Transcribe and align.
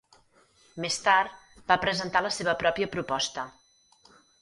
Més 0.85 0.97
tard, 1.09 1.35
va 1.73 1.79
presentar 1.85 2.25
la 2.29 2.35
seva 2.41 2.59
pròpia 2.65 2.91
proposta. 2.97 3.49